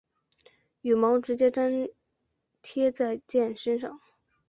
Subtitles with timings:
[0.81, 1.87] 羽毛直接粘
[2.63, 4.01] 贴在箭身上。